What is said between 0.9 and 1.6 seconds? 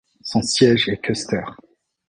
Custer.